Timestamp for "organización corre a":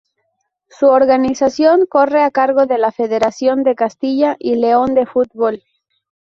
0.87-2.31